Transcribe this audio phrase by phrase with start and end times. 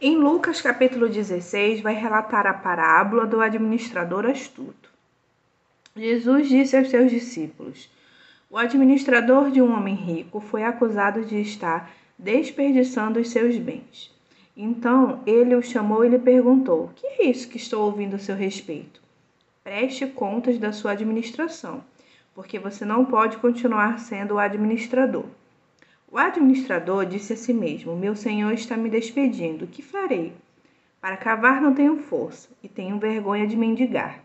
[0.00, 4.90] Em Lucas capítulo 16, vai relatar a parábola do administrador astuto.
[5.94, 7.88] Jesus disse aos seus discípulos:
[8.50, 14.12] O administrador de um homem rico foi acusado de estar desperdiçando os seus bens.
[14.56, 18.34] Então ele o chamou e lhe perguntou: Que é isso que estou ouvindo a seu
[18.34, 19.00] respeito?
[19.62, 21.84] Preste contas da sua administração,
[22.34, 25.24] porque você não pode continuar sendo o administrador.
[26.14, 30.32] O administrador disse a si mesmo: Meu senhor está me despedindo, que farei?
[31.00, 34.22] Para cavar não tenho força e tenho vergonha de mendigar.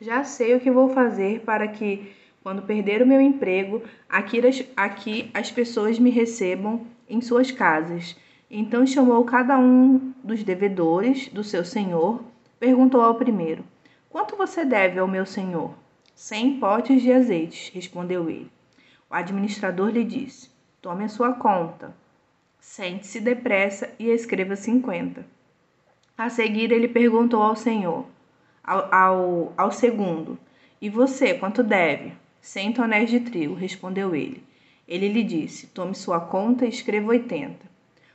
[0.00, 4.64] Já sei o que vou fazer para que, quando perder o meu emprego, aqui as,
[4.76, 8.16] aqui as pessoas me recebam em suas casas.
[8.50, 12.20] Então chamou cada um dos devedores do seu senhor,
[12.58, 13.64] perguntou ao primeiro:
[14.10, 15.72] Quanto você deve ao meu senhor?
[16.16, 18.50] Cem potes de azeite, respondeu ele.
[19.08, 21.94] O administrador lhe disse: Tome a sua conta.
[22.60, 25.24] Sente-se depressa e escreva cinquenta.
[26.16, 28.06] A seguir, ele perguntou ao senhor,
[28.62, 30.38] ao, ao, ao segundo:
[30.80, 32.12] E você, quanto deve?
[32.40, 34.42] Cem tonéis de trigo, respondeu ele.
[34.86, 37.66] Ele lhe disse: Tome sua conta e escreva oitenta.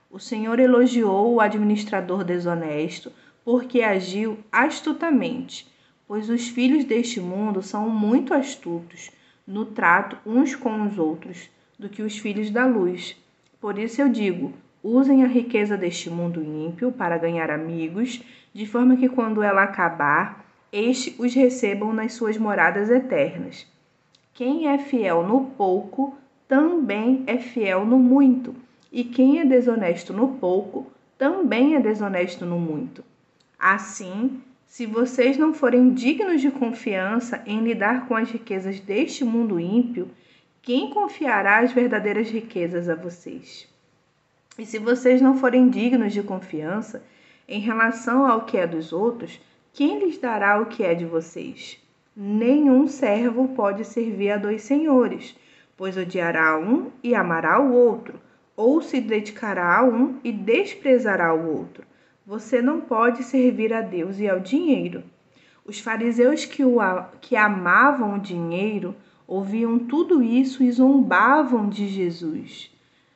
[0.10, 3.12] O senhor elogiou o administrador desonesto
[3.44, 5.68] porque agiu astutamente,
[6.08, 9.10] pois os filhos deste mundo são muito astutos
[9.48, 11.50] no trato uns com os outros
[11.82, 13.18] do que os filhos da luz.
[13.60, 18.22] Por isso eu digo: usem a riqueza deste mundo ímpio para ganhar amigos,
[18.54, 23.66] de forma que quando ela acabar, estes os recebam nas suas moradas eternas.
[24.34, 26.16] Quem é fiel no pouco,
[26.48, 28.56] também é fiel no muito,
[28.92, 33.04] e quem é desonesto no pouco, também é desonesto no muito.
[33.58, 39.60] Assim, se vocês não forem dignos de confiança em lidar com as riquezas deste mundo
[39.60, 40.10] ímpio,
[40.64, 43.68] quem confiará as verdadeiras riquezas a vocês?
[44.60, 47.04] E se vocês não forem dignos de confiança
[47.48, 49.42] em relação ao que é dos outros,
[49.74, 51.80] quem lhes dará o que é de vocês?
[52.16, 55.36] Nenhum servo pode servir a dois senhores,
[55.76, 58.22] pois odiará um e amará o outro,
[58.56, 61.84] ou se dedicará a um e desprezará o outro.
[62.24, 65.04] Você não pode servir a Deus e ao dinheiro.
[65.66, 66.78] Os fariseus que, o,
[67.20, 68.96] que amavam o dinheiro
[69.32, 72.70] ouviam tudo isso e zombavam de Jesus.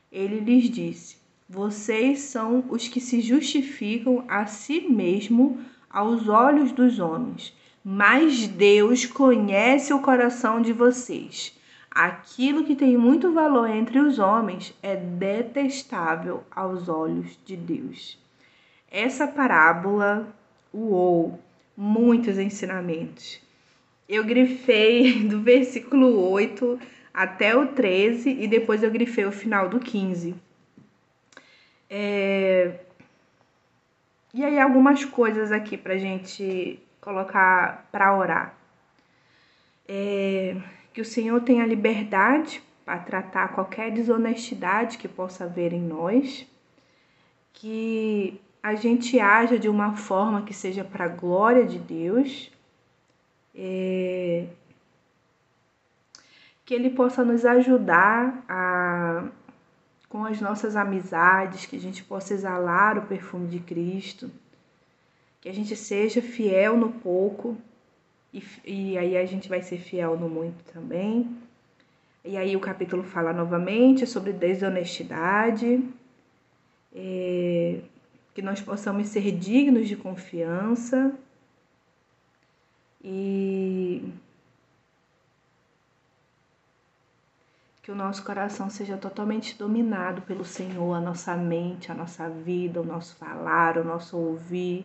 [0.10, 1.18] Ele lhes disse:
[1.50, 5.60] Vocês são os que se justificam a si mesmo
[5.90, 7.54] aos olhos dos homens,
[7.84, 11.54] mas Deus conhece o coração de vocês.
[11.92, 18.18] Aquilo que tem muito valor entre os homens é detestável aos olhos de Deus.
[18.90, 20.34] Essa parábola,
[20.74, 21.38] uou,
[21.76, 23.44] muitos ensinamentos
[24.08, 26.80] eu grifei do versículo 8
[27.14, 30.36] até o 13 e depois eu grifei o final do 15.
[31.90, 32.80] É...
[34.34, 38.54] E aí, algumas coisas aqui pra gente colocar para orar.
[39.88, 40.56] É...
[40.94, 46.46] Que o Senhor tenha liberdade para tratar qualquer desonestidade que possa haver em nós.
[47.54, 52.52] Que a gente haja de uma forma que seja para a glória de Deus
[53.56, 54.48] é,
[56.66, 59.30] que Ele possa nos ajudar a,
[60.10, 64.30] com as nossas amizades, que a gente possa exalar o perfume de Cristo,
[65.40, 67.56] que a gente seja fiel no pouco
[68.34, 71.38] e, e aí a gente vai ser fiel no muito também.
[72.24, 75.88] E aí o capítulo fala novamente sobre desonestidade,
[76.94, 77.80] é,
[78.34, 81.14] que nós possamos ser dignos de confiança
[83.04, 83.35] e
[87.86, 92.82] que o nosso coração seja totalmente dominado pelo Senhor, a nossa mente, a nossa vida,
[92.82, 94.84] o nosso falar, o nosso ouvir,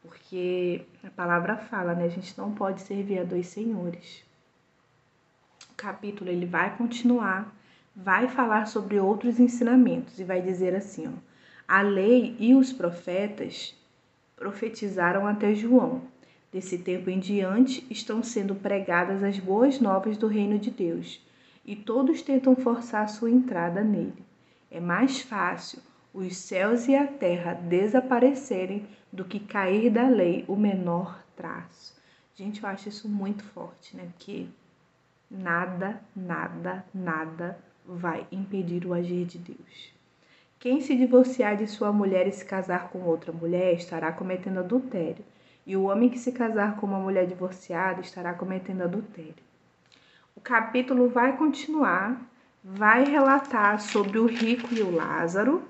[0.00, 2.04] porque a palavra fala, né?
[2.04, 4.24] A gente não pode servir a dois senhores.
[5.72, 7.52] O capítulo ele vai continuar,
[7.92, 11.12] vai falar sobre outros ensinamentos e vai dizer assim, ó:
[11.66, 13.74] A lei e os profetas
[14.36, 16.02] profetizaram até João.
[16.52, 21.20] Desse tempo em diante estão sendo pregadas as boas novas do reino de Deus,
[21.66, 24.24] e todos tentam forçar sua entrada nele.
[24.70, 25.80] É mais fácil
[26.14, 31.94] os céus e a terra desaparecerem do que cair da lei o menor traço.
[32.34, 34.08] Gente, eu acho isso muito forte, né?
[34.12, 34.46] Porque
[35.30, 39.92] nada, nada, nada vai impedir o agir de Deus.
[40.58, 45.24] Quem se divorciar de sua mulher e se casar com outra mulher estará cometendo adultério
[45.66, 49.44] e o homem que se casar com uma mulher divorciada estará cometendo adultério.
[50.36, 52.20] O capítulo vai continuar,
[52.62, 55.62] vai relatar sobre o rico e o Lázaro.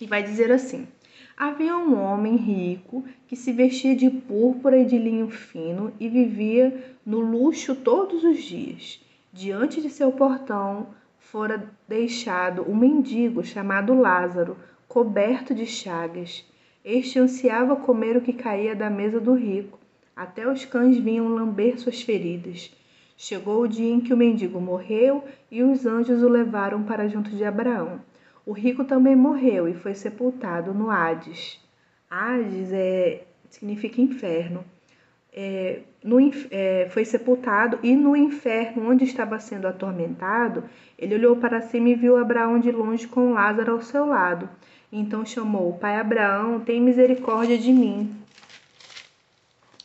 [0.00, 0.88] E vai dizer assim:
[1.36, 6.96] Havia um homem rico que se vestia de púrpura e de linho fino e vivia
[7.06, 9.00] no luxo todos os dias.
[9.32, 10.88] Diante de seu portão
[11.20, 16.44] fora deixado um mendigo chamado Lázaro, coberto de chagas.
[16.84, 19.78] Este ansiava comer o que caía da mesa do rico.
[20.14, 22.72] Até os cães vinham lamber suas feridas.
[23.16, 27.30] Chegou o dia em que o mendigo morreu e os anjos o levaram para junto
[27.30, 28.00] de Abraão.
[28.44, 31.58] O rico também morreu e foi sepultado no Hades.
[32.10, 34.62] Hades é, significa inferno.
[35.32, 36.18] É, no,
[36.50, 40.64] é, foi sepultado e no inferno, onde estava sendo atormentado,
[40.98, 44.48] ele olhou para cima e viu Abraão de longe com Lázaro ao seu lado.
[44.92, 48.14] Então chamou: Pai Abraão, tem misericórdia de mim.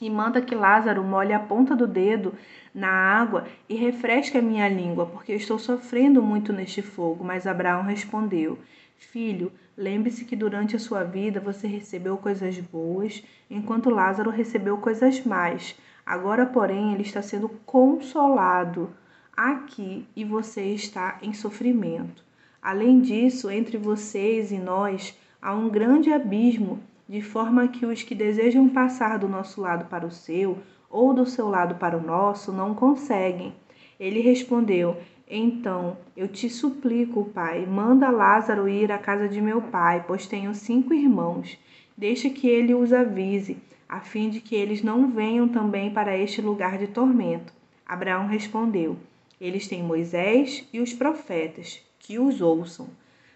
[0.02, 2.34] E manda que Lázaro molhe a ponta do dedo
[2.74, 7.24] na água e refresque a minha língua, porque estou sofrendo muito neste fogo.
[7.24, 8.58] Mas Abraão respondeu:
[8.98, 15.24] Filho, lembre-se que durante a sua vida você recebeu coisas boas, enquanto Lázaro recebeu coisas
[15.24, 15.78] más.
[16.04, 18.90] Agora, porém, ele está sendo consolado
[19.38, 22.24] aqui e você está em sofrimento.
[22.62, 26.80] Além disso, entre vocês e nós há um grande abismo,
[27.12, 30.60] de forma que os que desejam passar do nosso lado para o seu
[30.90, 33.54] ou do seu lado para o nosso, não conseguem.
[34.00, 34.96] Ele respondeu:
[35.30, 40.56] Então, eu te suplico, pai, manda Lázaro ir à casa de meu pai, pois tenho
[40.56, 41.60] cinco irmãos.
[41.98, 43.58] Deixa que ele os avise,
[43.90, 47.52] a fim de que eles não venham também para este lugar de tormento.
[47.86, 48.96] Abraão respondeu:
[49.40, 52.88] Eles têm Moisés e os profetas, que os ouçam.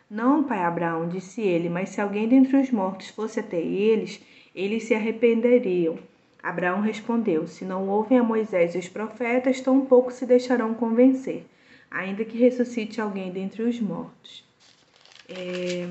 [0.09, 4.21] Não, pai Abraão, disse ele, mas se alguém dentre os mortos fosse até eles,
[4.53, 5.97] eles se arrependeriam.
[6.41, 11.43] Abraão respondeu: Se não ouvem a Moisés e os profetas, tampouco se deixarão convencer,
[11.89, 14.45] ainda que ressuscite alguém dentre os mortos.
[15.27, 15.89] É,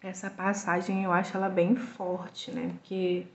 [0.00, 2.70] essa passagem eu acho ela bem forte, né?
[2.74, 3.26] Porque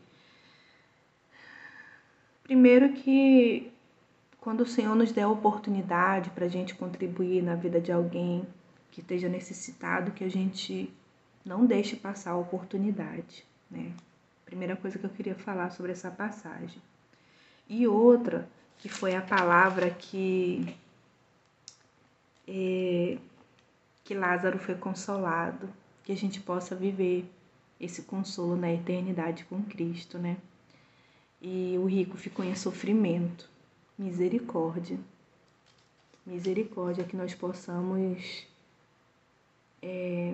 [2.43, 3.69] primeiro que
[4.39, 8.47] quando o Senhor nos der a oportunidade para a gente contribuir na vida de alguém
[8.93, 10.93] que esteja necessitado, que a gente
[11.43, 13.91] não deixe passar a oportunidade, né?
[14.45, 16.79] Primeira coisa que eu queria falar sobre essa passagem.
[17.67, 18.47] E outra,
[18.77, 20.77] que foi a palavra que,
[22.47, 23.17] é,
[24.03, 25.67] que Lázaro foi consolado,
[26.03, 27.25] que a gente possa viver
[27.79, 30.37] esse consolo na eternidade com Cristo, né?
[31.41, 33.49] E o rico ficou em sofrimento.
[33.97, 34.99] Misericórdia.
[36.23, 38.52] Misericórdia que nós possamos
[39.83, 40.33] é,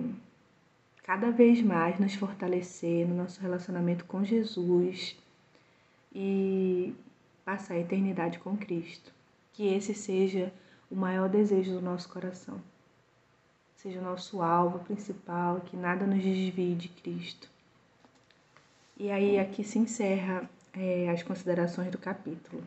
[1.02, 5.16] cada vez mais nos fortalecer no nosso relacionamento com Jesus
[6.14, 6.94] e
[7.44, 9.12] passar a eternidade com Cristo.
[9.52, 10.52] Que esse seja
[10.88, 12.60] o maior desejo do nosso coração.
[13.74, 17.50] Seja o nosso alvo principal, que nada nos desvie de Cristo.
[18.96, 22.62] E aí aqui se encerra é, as considerações do capítulo.